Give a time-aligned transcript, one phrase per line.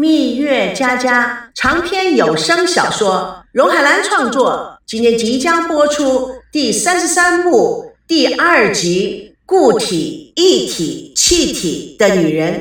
[0.00, 12.60] 蜜月佳佳长篇有声小说，荣海兰创作，今天即将播出第三十三部第二集《固体、液体、气体的女人》。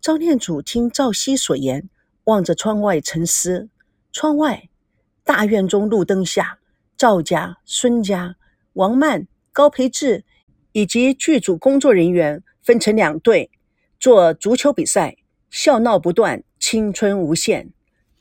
[0.00, 1.88] 赵念祖听赵熙所言，
[2.24, 3.68] 望着窗外沉思。
[4.12, 4.68] 窗外，
[5.22, 6.58] 大院中路灯下，
[6.96, 8.34] 赵家、孙家、
[8.72, 10.24] 王曼、高培志。
[10.74, 13.48] 以及剧组工作人员分成两队
[14.00, 15.16] 做足球比赛，
[15.48, 17.72] 笑闹不断，青春无限。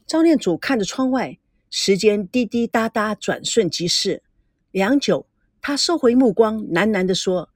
[0.05, 1.39] 张念祖看着窗外，
[1.71, 4.21] 时间滴滴答答，转瞬即逝。
[4.69, 5.25] 良久，
[5.61, 7.49] 他收回目光，喃喃地说：“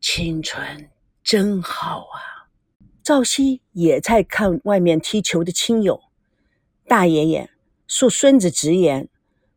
[0.00, 0.88] 青春
[1.22, 2.48] 真好啊。”
[3.04, 6.00] 赵熙也在看外面踢球的亲友。
[6.88, 7.50] 大爷爷
[7.86, 9.10] 恕孙子直言：“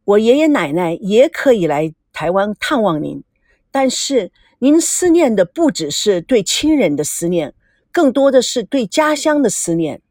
[0.03, 3.23] 我爷爷奶奶也可以来台湾探望您，
[3.71, 7.53] 但是。”您思念的不只是对亲人的思念，
[7.91, 10.01] 更多的是对家乡的思念。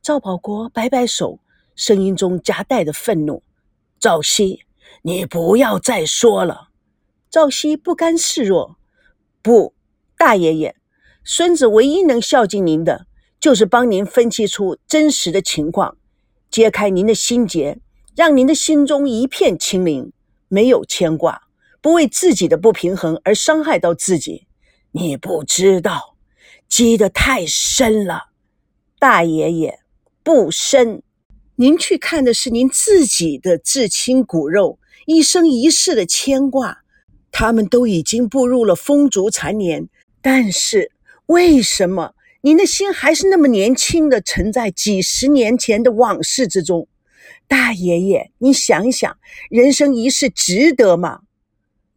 [0.00, 1.40] 赵保国摆摆手，
[1.74, 3.42] 声音中夹带着愤怒
[3.98, 4.60] ：“赵熙，
[5.02, 6.68] 你不要再说了。”
[7.28, 8.76] 赵熙不甘示弱
[9.42, 9.74] ：“不，
[10.16, 10.76] 大爷爷，
[11.24, 13.06] 孙子唯一能孝敬您的，
[13.40, 15.96] 就是帮您分析出真实的情况，
[16.48, 17.80] 揭开您的心结，
[18.14, 20.12] 让您的心中一片清明，
[20.46, 21.42] 没有牵挂。”
[21.80, 24.46] 不为自己的不平衡而伤害到自己，
[24.92, 26.16] 你不知道，
[26.68, 28.30] 积得太深了，
[28.98, 29.78] 大爷爷
[30.22, 31.02] 不深。
[31.56, 36.78] 您去看的是您自己的至亲骨肉，一生一世的牵挂，
[37.30, 39.88] 他们都已经步入了风烛残年。
[40.20, 40.92] 但是
[41.26, 46.88] 为什么您的心还是那么年轻的，沉在几十年前的往事之中？
[47.46, 49.16] 大爷爷，你想想，
[49.48, 51.20] 人生一世值得吗？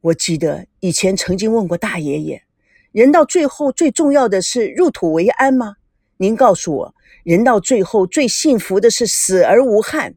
[0.01, 2.43] 我记得以前曾经问过大爷爷
[2.91, 5.75] ：“人到最后最重要的是入土为安吗？”
[6.17, 10.15] 您告诉我，人到最后最幸福的是死而无憾。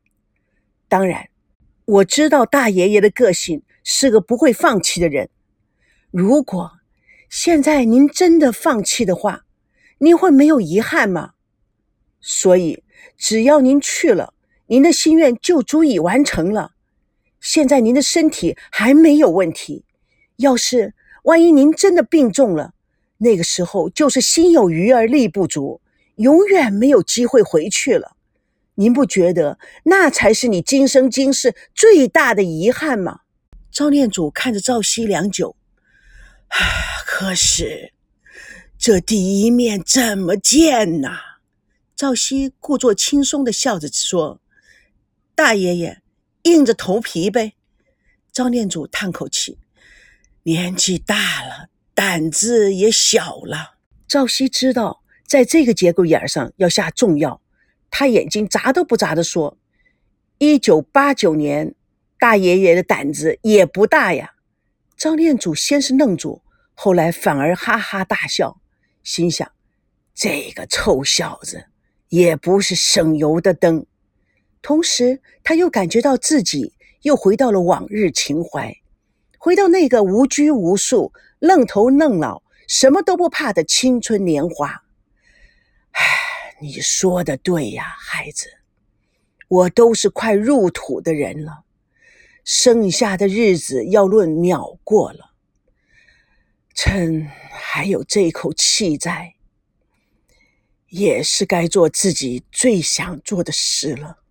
[0.88, 1.28] 当然，
[1.84, 5.28] 我知道大爷爷的个性是个不会放弃的人。
[6.10, 6.72] 如果
[7.28, 9.44] 现在您真的放弃的话，
[9.98, 11.32] 您会没有遗憾吗？
[12.20, 12.82] 所以，
[13.18, 14.32] 只要您去了，
[14.68, 16.73] 您的心愿就足以完成了。
[17.44, 19.84] 现在您的身体还没有问题，
[20.36, 20.94] 要是
[21.24, 22.72] 万一您真的病重了，
[23.18, 25.82] 那个时候就是心有余而力不足，
[26.16, 28.16] 永远没有机会回去了。
[28.76, 33.20] 您不觉得那才是你今生今世最大的遗憾吗？
[33.70, 35.54] 赵念祖看着赵熙良久，
[36.48, 36.56] 啊，
[37.04, 37.92] 可是
[38.78, 41.18] 这第一面怎么见呐？
[41.94, 44.40] 赵熙故作轻松的笑着说
[45.36, 46.00] ：“大爷爷。”
[46.44, 47.52] 硬着头皮呗。
[48.32, 49.58] 张念祖叹口气，
[50.44, 53.74] 年纪大了，胆子也小了。
[54.08, 57.40] 赵熙知道，在这个节骨眼上要下重药，
[57.90, 59.56] 他眼睛眨都不眨的说
[60.38, 61.74] ：“一九八九年，
[62.18, 64.34] 大爷爷的胆子也不大呀。”
[64.96, 66.42] 张念祖先是愣住，
[66.74, 68.60] 后来反而哈哈大笑，
[69.02, 69.50] 心想：
[70.14, 71.66] 这个臭小子
[72.08, 73.86] 也不是省油的灯。
[74.64, 78.74] 同时，他又感觉到自己又回到了往日情怀，
[79.38, 84.84] 回到那个无拘无束、愣头愣脑、什么都不怕的青春年华。
[85.90, 86.02] 唉，
[86.62, 88.48] 你说的对呀，孩子，
[89.48, 91.64] 我都是快入土的人了，
[92.42, 95.32] 剩下的日子要论秒过了。
[96.74, 99.34] 趁还有这口气在，
[100.88, 104.23] 也是该做自己最想做的事了。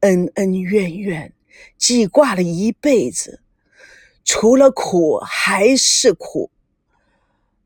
[0.00, 1.32] 恩恩怨怨，
[1.76, 3.42] 记挂了一辈子，
[4.24, 6.50] 除了苦还是苦，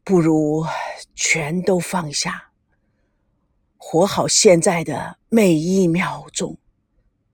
[0.02, 0.66] 不如
[1.14, 2.50] 全都放下，
[3.76, 6.58] 活好现在的每一秒钟。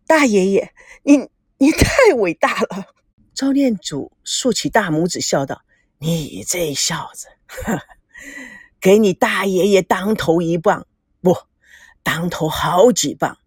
[0.07, 0.73] 大爷爷，
[1.03, 1.29] 你
[1.59, 2.87] 你太伟大了！
[3.33, 5.63] 赵念祖竖起大拇指，笑道
[5.99, 7.29] ：“你这小子，
[8.81, 10.87] 给你大爷爷当头一棒，
[11.23, 11.37] 不，
[12.03, 13.39] 当头好几棒。”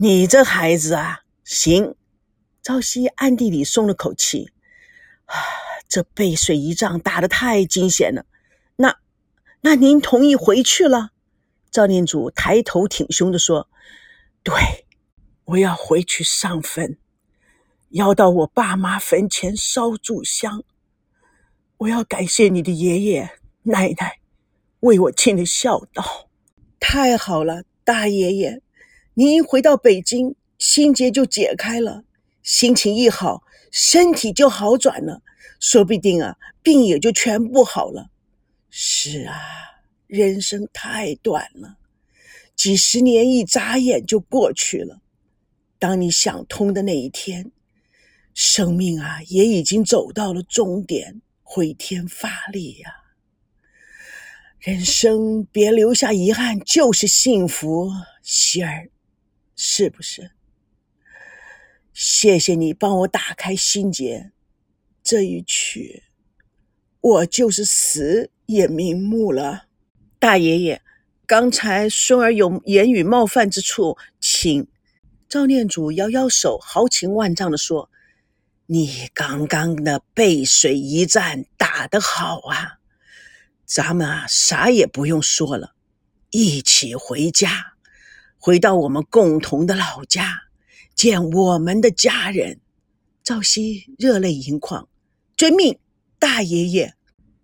[0.00, 1.96] 你这孩子啊，行。
[2.62, 4.52] 朝夕暗地里松了口气，
[5.24, 5.34] 啊，
[5.88, 8.24] 这背水一仗打得太惊险了。
[8.76, 8.98] 那，
[9.62, 11.10] 那您同意回去了？
[11.72, 13.68] 赵念祖抬头挺胸的说
[14.44, 14.86] ：“对，
[15.46, 16.96] 我要回去上坟，
[17.88, 20.62] 要到我爸妈坟前烧柱香。
[21.78, 23.30] 我要感谢你的爷爷
[23.64, 24.20] 奶奶
[24.80, 26.28] 为我尽的孝道。
[26.78, 28.62] 太好了，大爷爷。”
[29.18, 32.04] 您一回到北京，心结就解开了，
[32.40, 33.42] 心情一好，
[33.72, 35.22] 身体就好转了，
[35.58, 38.10] 说不定啊，病也就全部好了。
[38.70, 39.34] 是啊，
[40.06, 41.78] 人生太短了，
[42.54, 45.00] 几十年一眨眼就过去了。
[45.80, 47.50] 当你想通的那一天，
[48.34, 52.92] 生命啊也已经走到了终点，回天乏力呀。
[54.60, 57.90] 人生别留下遗憾，就是幸福，
[58.22, 58.88] 希儿，
[59.60, 60.30] 是不是？
[61.92, 64.30] 谢谢你帮我打开心结，
[65.02, 66.04] 这一曲，
[67.00, 69.64] 我就是死也瞑目了。
[70.20, 70.80] 大爷爷，
[71.26, 74.68] 刚才孙儿有言语冒犯之处，请。
[75.28, 77.90] 赵念祖摇摇手，豪情万丈地说
[78.66, 82.78] ：“你刚刚的背水一战打得好啊！
[83.66, 85.74] 咱们啊，啥也不用说了，
[86.30, 87.74] 一起回家，
[88.48, 90.34] 回到我们共同的老家，
[90.94, 92.60] 见我们的家人。”
[93.22, 94.88] 赵熙热泪盈眶
[95.36, 95.78] ：“遵命，
[96.18, 96.94] 大爷爷！”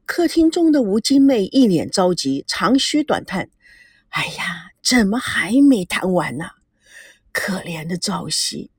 [0.07, 3.51] 客厅中的吴金妹一脸着急，长吁短叹
[4.09, 6.47] ：“哎呀，怎么还没谈完呢？”
[7.33, 8.71] 可怜的赵熙，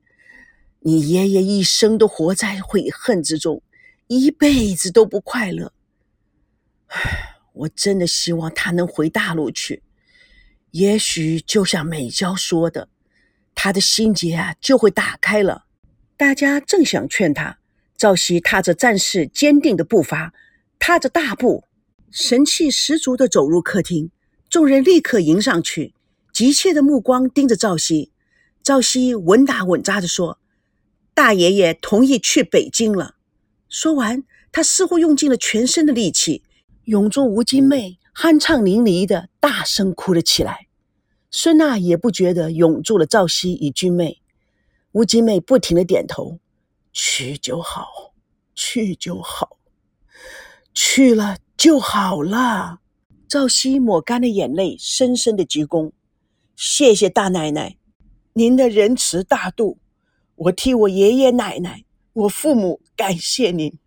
[0.80, 3.62] 你爷爷一生都活在悔恨之中，
[4.08, 5.72] 一辈子都不快乐。
[6.88, 9.84] 唉，我真的希望他能回大陆去，
[10.76, 12.90] 也许就像美娇说的，
[13.54, 15.64] 他的心结啊就会打开了。
[16.18, 17.58] 大家正想劝他，
[17.96, 20.34] 赵熙踏着战士坚定的步伐，
[20.78, 21.64] 踏着大步，
[22.10, 24.10] 神气十足的走入客厅。
[24.50, 25.94] 众人立刻迎上去，
[26.30, 28.12] 急切的目光盯着赵熙。
[28.62, 30.38] 赵熙稳打稳扎地说
[31.14, 33.14] ：“大爷爷同意去北京了。”
[33.70, 36.42] 说完，他似乎用尽了全身的力气，
[36.84, 40.65] 拥住吴金妹，酣畅淋漓的大声哭了起来。
[41.38, 44.22] 孙娜也不觉得拥住了赵熙与君妹。
[44.92, 46.38] 吴金妹不停的点头
[46.94, 48.14] ：“去就好，
[48.54, 49.58] 去就好，
[50.72, 52.78] 去了就好了。”
[53.28, 55.92] 赵熙抹干了眼泪，深深的鞠躬
[56.56, 57.76] ：“谢谢大奶奶。”
[58.32, 59.76] 您的仁慈大度，
[60.36, 61.84] 我替我爷爷奶奶、
[62.14, 63.78] 我父母感谢您。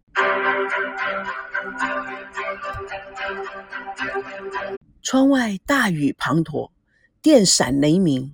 [5.02, 6.70] 窗外大雨滂沱，
[7.22, 8.34] 电闪雷鸣，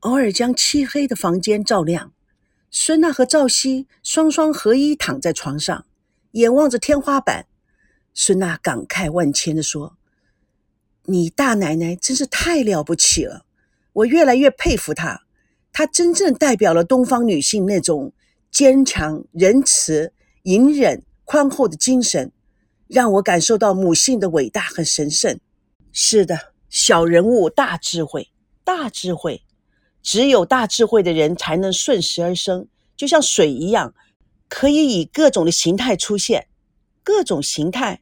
[0.00, 2.12] 偶尔将漆黑的房间照亮。
[2.70, 5.86] 孙娜和赵熙双双合一躺在床上，
[6.32, 7.46] 眼望着天花板。
[8.12, 9.96] 孙娜感慨万千地说
[11.06, 13.46] ：“你大奶奶真是太了不起了，
[13.94, 15.22] 我越来越佩服她。”
[15.72, 18.12] 她真正代表了东方女性那种
[18.50, 20.12] 坚强、仁慈、
[20.42, 22.32] 隐忍、宽厚的精神，
[22.86, 25.40] 让我感受到母性的伟大和神圣。
[25.90, 28.30] 是的，小人物大智慧，
[28.64, 29.42] 大智慧，
[30.02, 33.94] 只有大智慧的人才能顺时而生，就像水一样，
[34.48, 36.46] 可以以各种的形态出现。
[37.02, 38.00] 各种形态，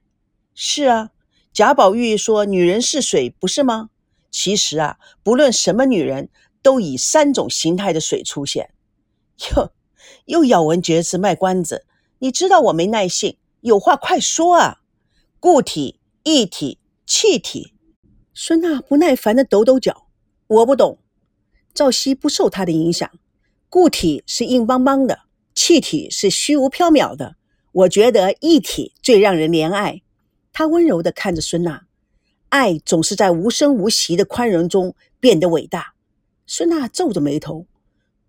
[0.54, 1.10] 是啊。
[1.52, 3.90] 贾宝玉说：“女人是水，不是吗？”
[4.30, 6.28] 其实啊，不论什么女人。
[6.60, 8.70] 都以三种形态的水出现，
[9.54, 9.72] 哟，
[10.26, 11.86] 又咬文嚼字卖关子。
[12.18, 14.80] 你知道我没耐性，有话快说啊！
[15.38, 17.74] 固体、液体、气体。
[18.40, 20.06] 孙娜不耐烦的抖抖脚，
[20.46, 20.98] 我不懂。
[21.74, 23.10] 赵熙不受他的影响，
[23.68, 25.22] 固体是硬邦邦的，
[25.56, 27.34] 气体是虚无缥缈的。
[27.72, 30.02] 我觉得液体最让人怜爱。
[30.52, 31.86] 他温柔的看着孙娜，
[32.50, 35.94] 爱总是在无声无息的宽容中变得伟大。
[36.46, 37.66] 孙娜皱着眉头，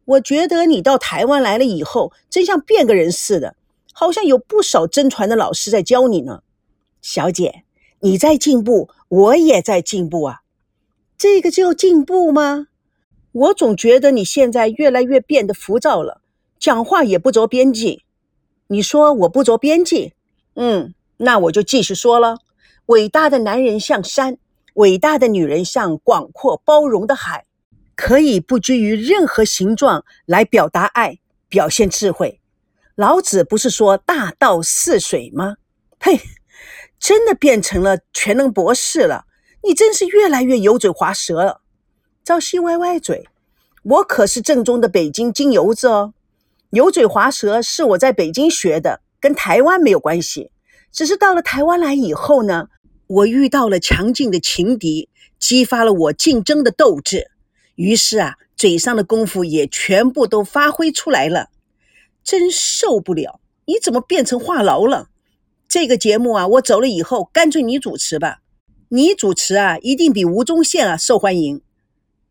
[0.05, 3.55] 我觉得你到台湾来了以后，真像变个人似的，
[3.93, 6.41] 好像有不少真传的老师在教你呢。
[6.99, 7.63] 小姐，
[8.01, 10.41] 你在进步，我也在进步啊。
[11.17, 12.67] 这个叫进步吗？
[13.31, 16.21] 我总觉得你现在越来越变得浮躁了，
[16.59, 18.03] 讲话也不着边际。
[18.67, 20.13] 你说我不着边际？
[20.55, 22.39] 嗯，那我就继续说了。
[22.87, 24.37] 伟大的男人像山，
[24.75, 27.45] 伟大的女人像广阔包容的海。
[27.95, 32.39] 可以不拘于任何形状来表达爱，表现智慧。
[32.95, 35.57] 老子不是说大道似水吗？
[35.99, 36.17] 呸！
[36.99, 39.25] 真的变成了全能博士了。
[39.63, 41.61] 你真是越来越油嘴滑舌了。
[42.23, 43.27] 赵熙歪歪嘴，
[43.83, 46.13] 我可是正宗的北京京油子哦。
[46.71, 50.51] 油嘴滑舌是我在北京学的，跟台湾没有关系。
[50.91, 52.67] 只是到了台湾来以后呢，
[53.07, 57.31] 我遇到了强劲的情敌，激发了我竞争的斗志。
[57.75, 61.49] 于是啊，嘴上的功夫也全部都发挥出来了，
[62.23, 63.39] 真受不了！
[63.65, 65.09] 你怎么变成话痨了？
[65.69, 68.41] 这个节目啊，我走了以后，干脆你主持吧。
[68.87, 71.61] 你主持啊，一定比吴宗宪啊受欢迎。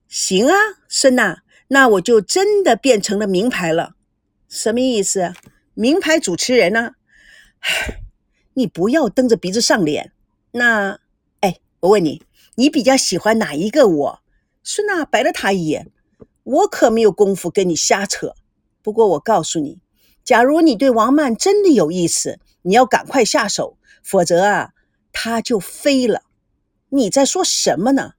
[0.09, 0.55] 行啊，
[0.89, 3.95] 孙娜，那我就真的变成了名牌了。
[4.49, 5.35] 什么意思？
[5.75, 6.95] 名牌主持人呢？
[7.61, 8.01] 唉，
[8.55, 10.11] 你不要蹬着鼻子上脸。
[10.51, 10.99] 那，
[11.39, 12.25] 哎，我问你，
[12.57, 14.21] 你比较喜欢哪一个我？
[14.65, 15.93] 孙娜白了他一眼，
[16.43, 18.35] 我可没有功夫跟你瞎扯。
[18.83, 19.79] 不过我告诉你，
[20.25, 24.73] 假如你对王曼真的有意思，你要赶快下手，否则啊，
[25.13, 26.23] 他就飞了。
[26.91, 28.13] 你在说什么呢？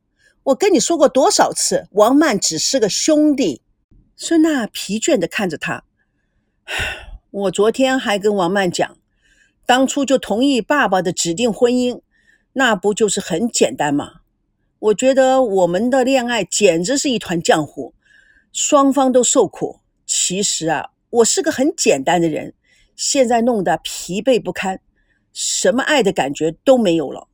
[0.44, 3.62] 我跟你说过多少次，王曼只是个兄弟。
[4.16, 5.84] 孙娜疲倦地看着他。
[7.32, 8.98] 我昨天还跟王曼讲，
[9.66, 12.02] 当初就同意爸爸的指定婚姻，
[12.54, 14.22] 那不就是很简单吗？
[14.80, 17.94] 我觉得我们的恋爱简直是一团浆糊，
[18.52, 19.82] 双方都受苦。
[20.06, 22.54] 其实啊，我是个很简单的人，
[23.00, 24.82] 现在弄得疲惫不堪，
[25.32, 27.30] 什么爱的感觉都没有了。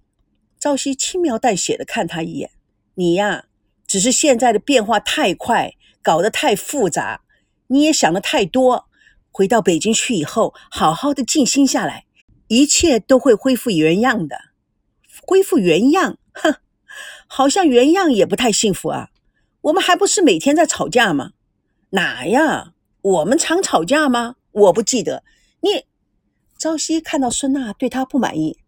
[0.60, 2.52] 赵熙轻描淡写的看他一眼
[2.94, 3.46] ：“你呀，
[3.88, 7.22] 只是现在的变化太快。”搞得太复杂，
[7.66, 8.86] 你也想的太多。
[9.32, 12.06] 回到北京去以后，好好的静心下来，
[12.48, 14.38] 一切都会恢复原样的。
[15.26, 16.20] 恢复原样？
[16.34, 16.58] 哼，
[17.26, 19.10] 好像原样也不太幸福啊。
[19.62, 21.32] 我们还不是每天在吵架吗？
[21.90, 22.74] 哪呀？
[23.02, 24.36] 我们常吵架吗？
[24.52, 25.24] 我不记得。
[25.66, 25.88] 你，
[26.60, 28.60] 朝夕看到孙娜对他不满意，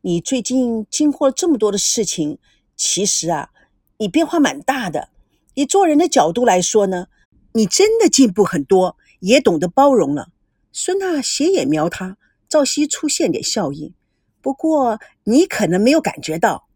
[0.00, 2.38] 你最近经过了这么多的事情，
[2.74, 3.50] 其实啊，
[3.98, 5.10] 你变化蛮大的。
[5.52, 7.08] 以做人的角度来说呢，
[7.52, 10.28] 你真的进步很多，也懂得包容了。
[10.72, 12.16] 孙娜斜眼瞄他，
[12.48, 13.92] 赵熙出现点笑意。
[14.40, 16.68] 不过你可能没有感觉到，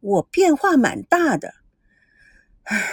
[0.00, 1.54] 我变化蛮大的。
[2.64, 2.86] 唉，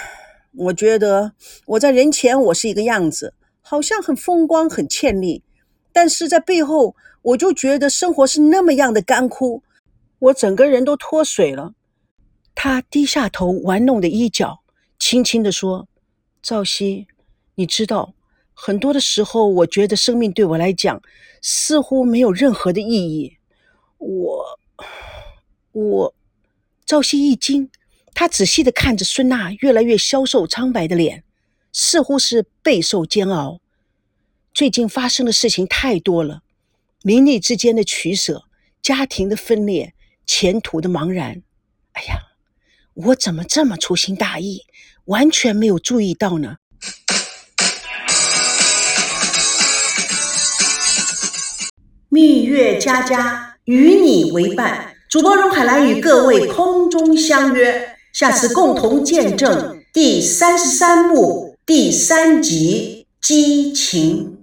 [0.53, 1.33] 我觉得
[1.65, 5.43] 我在人前我是一个样子，好像很风光、很倩丽，
[5.93, 9.61] 但是在背后我就觉得生活是那么样的干枯，
[10.19, 11.75] 我整个人都脱水了。
[12.53, 14.59] 他低下头玩弄的衣角。
[14.99, 15.87] 轻轻地说
[16.41, 17.07] ：“赵熙，
[17.55, 18.13] 你知道，
[18.53, 21.01] 很多的时候，我觉得生命对我来讲
[21.41, 23.37] 似乎没有任何的意义。
[23.97, 24.59] 我，
[25.73, 26.15] 我……”
[26.85, 27.69] 赵熙一惊，
[28.13, 31.23] 他仔细的看着孙娜越来越消瘦苍白的脸，
[31.73, 33.59] 似乎是备受煎熬。
[34.53, 36.43] 最近发生的事情太多了，
[37.01, 38.43] 名利之间的取舍，
[38.83, 39.95] 家庭的分裂，
[40.27, 41.41] 前途的茫然。
[41.93, 42.19] 哎呀，
[42.93, 44.61] 我怎么这么粗心大意？
[45.05, 46.57] 完全没有注意到呢。
[52.09, 64.41] 蜜月佳佳与你为伴，主播荣海兰与各位空中相约，下次共同见证第三十三幕第三集激情。